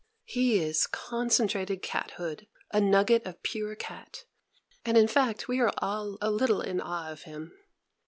[0.25, 4.25] He is concentrated cathood, a nugget of pure cat;
[4.83, 7.53] and in fact we are all a little in awe of him.